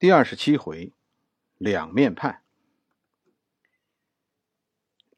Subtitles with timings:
[0.00, 0.92] 第二十七回，
[1.56, 2.40] 两面派。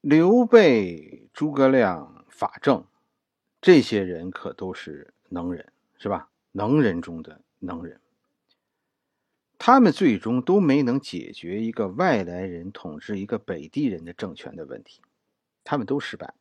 [0.00, 2.86] 刘备、诸葛亮、法正，
[3.60, 6.30] 这些人可都是能人，是吧？
[6.52, 8.00] 能人中的能人。
[9.58, 15.02] 他们最终都没能解决一个外来人统治一个北地人的政权的问题，
[15.62, 16.32] 他们都失败。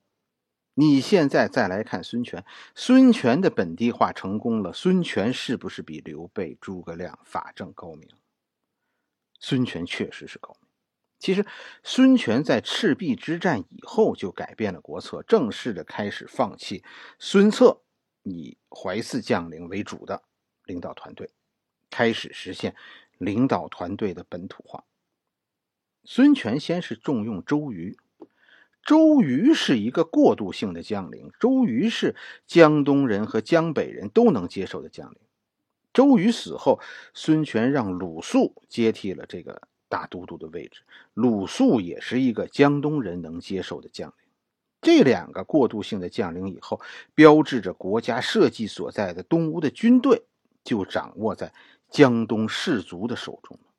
[0.75, 8.08] 你现在再来看孙权，孙权的本地化成功了，孙权是不是比刘备、诸葛亮、法正高明？
[9.39, 10.70] 孙权确实是高明。
[11.17, 11.45] 其实，
[11.84, 16.81] 孙权在赤壁之战以后就改变了国策，正式的开始放弃
[17.17, 17.81] 孙策
[18.23, 20.23] 以淮泗将领为主的
[20.63, 21.30] 领导团队，
[21.89, 22.73] 开始实现
[23.17, 24.85] 领导团队的本土化。
[26.05, 27.97] 孙权先是重用周瑜，
[28.81, 32.16] 周瑜是一个过渡性的将领，周瑜是
[32.47, 35.19] 江东人和江北人都能接受的将领。
[35.91, 36.79] 周瑜死后，
[37.13, 40.81] 孙权让鲁肃接替了这个大都督的位置。
[41.14, 44.16] 鲁肃也是一个江东人能接受的将领。
[44.81, 46.80] 这两个过渡性的将领以后，
[47.14, 50.23] 标志着国家社稷所在的东吴的军队
[50.64, 51.53] 就掌握在
[51.89, 53.73] 江东士族的手中了。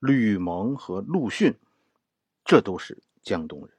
[0.00, 1.54] 吕蒙和陆逊，
[2.44, 3.70] 这都是江东人。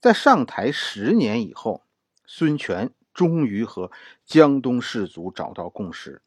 [0.00, 1.84] 在上台十年以后，
[2.24, 3.92] 孙权终于和
[4.24, 6.20] 江东士族找到共识。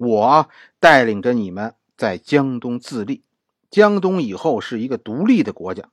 [0.00, 0.48] 我
[0.78, 3.22] 带领着你们在江东自立，
[3.70, 5.90] 江东以后是一个独立的国家。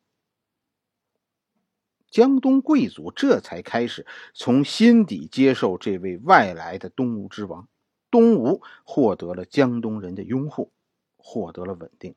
[2.09, 7.67] 江东贵族这才开始从心底接受这位外来的东吴之王，
[8.09, 10.71] 东吴获得了江东人的拥护，
[11.17, 12.16] 获得了稳定。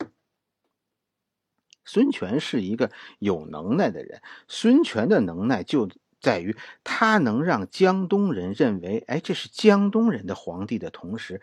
[1.84, 11.42] 孙权是一个有能耐的人，孙权的能耐就在于他能让江东人认为，哎，这是江东人的皇帝的同时。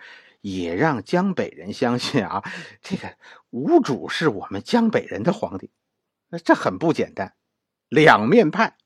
[0.54, 2.42] 也让江北人相信啊，
[2.82, 3.18] 这个
[3.50, 5.72] 吴主是我们江北人的皇帝，
[6.30, 7.36] 那这很不简单。
[7.90, 8.78] 两面派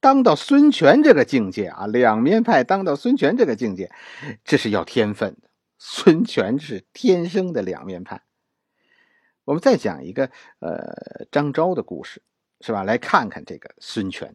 [0.00, 3.92] 当到孙权这个境界啊，两面派当到孙权这个境界，
[4.42, 5.48] 这是要天分的。
[5.78, 8.22] 孙权是天生的两面派。
[9.44, 10.28] 我们再讲一个
[10.58, 12.20] 呃张昭的故事，
[12.62, 12.82] 是吧？
[12.82, 14.34] 来看看这个孙权。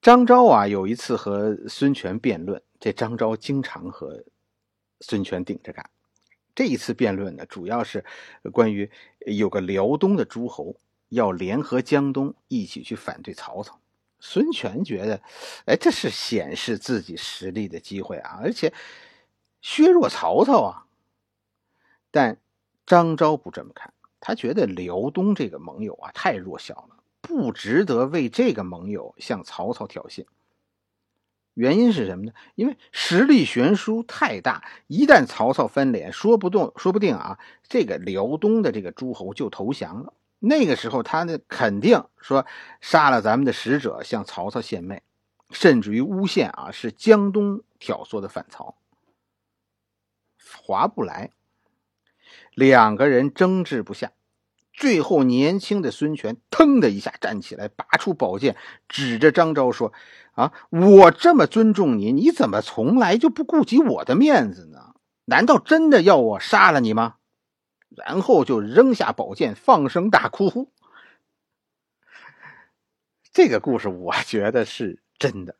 [0.00, 4.24] 张昭啊，有一次和孙权辩论，这张昭经常和。
[5.00, 5.88] 孙权顶着干，
[6.54, 8.04] 这一次辩论呢，主要是
[8.52, 8.90] 关于
[9.26, 10.76] 有个辽东的诸侯
[11.08, 13.80] 要联合江东一起去反对曹操。
[14.18, 15.20] 孙权觉得，
[15.66, 18.72] 哎，这是显示自己实力的机会啊，而且
[19.60, 20.86] 削弱曹操啊。
[22.10, 22.38] 但
[22.86, 30.24] 张昭不这么看，他觉得辽东这个盟友啊太弱小了，不值得为这个盟友向曹操挑衅。
[31.56, 32.32] 原因是什么呢？
[32.54, 40.12] 因为实力悬殊太大，一旦曹操翻脸，说不动，说不定啊，这个辽东的这个诸侯就投降了。
[40.38, 42.44] 那个时候，他呢肯定说
[42.82, 45.02] 杀了咱们的使者，向曹操献媚，
[45.50, 48.76] 甚至于诬陷啊是江东挑唆的反曹，
[50.62, 51.30] 划不来。
[52.52, 54.12] 两个人争执不下。
[54.76, 58.56] 最后，年轻的孙权腾的一下站起来，拔出宝剑，
[58.88, 59.94] 指着张昭说
[60.36, 64.94] ：“啊，我这么尊重你，你怎么从来就不顾及我的面子呢？
[65.24, 67.14] 难道真的要我杀了你吗？”
[67.88, 70.70] 然后就扔下宝剑，放声大哭。
[73.32, 75.56] 这个故事我觉得是真的，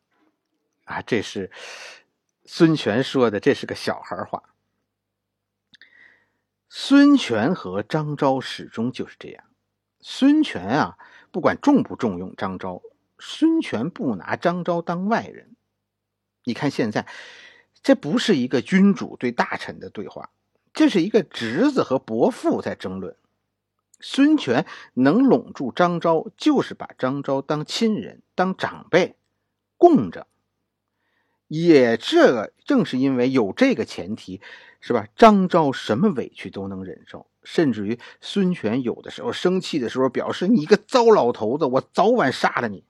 [0.83, 1.49] 啊，这是
[2.45, 4.43] 孙权说的，这是个小孩话。
[6.79, 9.43] 孙权和张昭始终就是这样。
[9.99, 10.99] 孙权啊，
[11.31, 12.83] 不管重不重用张昭，
[13.17, 15.55] 孙权不拿张昭当外人。
[16.43, 17.07] 你看现在，
[17.81, 20.29] 这不是一个君主对大臣的对话，
[20.71, 23.17] 这是一个侄子和伯父在争论。
[23.99, 29.15] 孙权能拢住张昭，就是把张昭当亲人、当长辈
[29.77, 30.27] 供着。
[31.47, 34.41] 也这个正是因为有这个前提。
[34.79, 35.07] 是吧？
[35.15, 42.85] 张昭什么委屈都能忍受，甚至于孙权有的时候生气的时候，表示你个糟老头子，我早晚杀了你。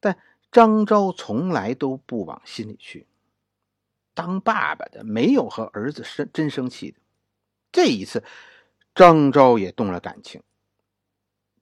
[0.00, 0.18] 但
[0.50, 3.06] 张昭从来都不往心里去。
[4.14, 6.98] 当爸爸的没有和儿子生真生气的。
[7.70, 8.24] 这一次，
[8.94, 10.42] 张昭也动了感情。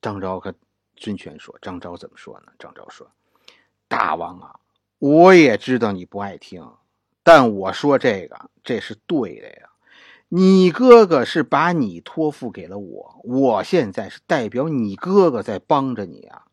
[0.01, 0.55] 张昭和
[0.97, 3.11] 孙权说：“张昭怎么说呢？”张昭说
[3.89, 4.61] ：“大王啊，
[5.03, 6.65] 我也知道你不爱听。”
[7.25, 9.71] 但我说这个，这是对的呀。
[10.29, 16.45] 你哥哥是把你托付给了我，我现在是代表你哥哥在帮着你啊。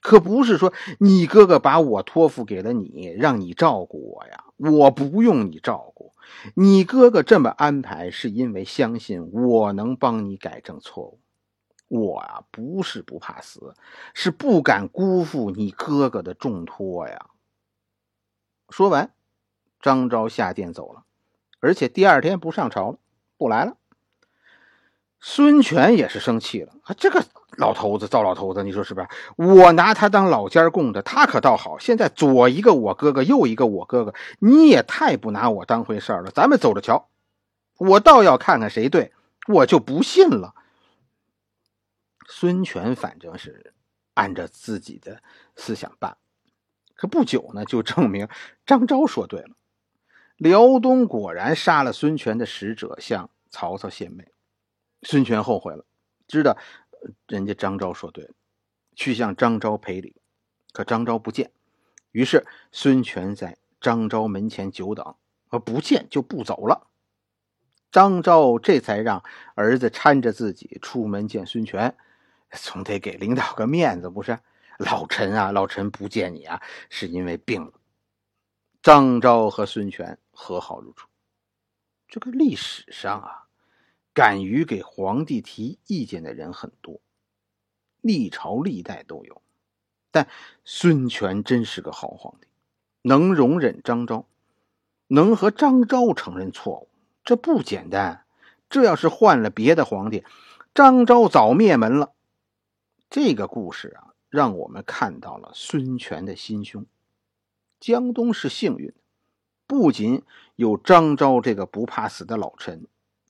[0.00, 4.44] 可不是说你哥哥把我托付给了你，让你照顾我呀。
[4.56, 6.12] 我不用你照顾，
[6.54, 11.20] 你哥哥这么安排，是因为相信我能帮你改正错误。
[11.88, 13.74] 我啊，不是不怕死，
[14.14, 17.26] 是不敢辜负你哥哥的重托呀。
[18.68, 19.12] 说完，
[19.80, 21.04] 张昭下殿走了，
[21.60, 22.98] 而且第二天不上朝了，
[23.36, 23.76] 不来了。
[25.20, 27.24] 孙权也是生气了啊，这个。
[27.56, 29.06] 老头子，糟老头子，你说是不是？
[29.36, 31.78] 我拿他当老家供的，他可倒好。
[31.78, 36.32] 现在左一个我哥哥，右一个我哥哥，你也太不拿我当回事儿了。
[36.32, 37.08] 咱们走着瞧，
[37.78, 39.12] 我倒要看看谁对，
[39.46, 40.52] 我就不信了。
[42.26, 43.72] 孙权反正是
[44.14, 45.22] 按照自己的
[45.54, 46.16] 思想办，
[46.94, 48.28] 可不久呢，就证明
[48.64, 49.50] 张昭说对了。
[50.36, 54.32] 辽东果然杀了孙权的使者，向曹操献媚。
[55.02, 55.84] 孙权后悔了，
[56.26, 56.56] 知道。
[57.28, 58.30] 人家张昭说对了，
[58.96, 60.16] 去向张昭赔礼，
[60.72, 61.50] 可张昭不见，
[62.12, 65.14] 于是孙权在张昭门前久等，
[65.50, 66.86] 而不见就不走了。
[67.92, 69.22] 张昭这才让
[69.54, 71.94] 儿子搀着自己出门见孙权，
[72.52, 74.38] 总得给领导个面子不是？
[74.78, 77.72] 老臣啊，老臣不见你啊，是因为病了。
[78.82, 81.08] 张昭和孙权和好如初。
[82.08, 83.40] 这个历史上啊。
[84.16, 87.00] 敢于给皇帝提意见的人很多，
[88.00, 89.42] 历朝历代都有，
[90.12, 90.28] 但
[90.64, 92.46] 孙权真是个好皇帝，
[93.02, 94.28] 能容忍张昭，
[95.08, 96.88] 能和张昭承认错误，
[97.24, 98.24] 这不简单。
[98.70, 100.24] 这要是换了别的皇帝，
[100.72, 102.12] 张昭早灭门了。
[103.10, 106.84] 这个故事啊，让我们看到了孙权的心胸。
[107.78, 108.92] 江东是幸运，
[109.64, 110.24] 不仅
[110.56, 112.84] 有张昭这个不怕死的老臣。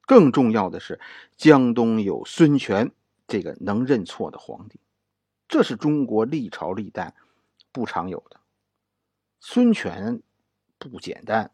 [0.06, 0.98] 更重要的是，
[1.36, 2.90] 江东有孙权
[3.28, 4.80] 这个能认错的皇帝，
[5.46, 7.14] 这是中国历朝历代
[7.70, 8.40] 不常有的。
[9.40, 10.22] 孙权
[10.78, 11.50] 不简单，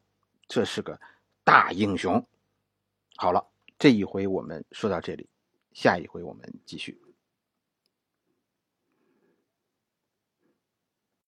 [0.47, 1.01] 这是个
[1.43, 2.25] 大英雄。
[3.17, 3.45] 好了，
[3.77, 5.29] 这一回我们说到这里，
[5.73, 7.10] 下一回我们继续。